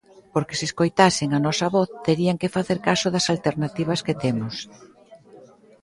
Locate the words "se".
0.59-0.65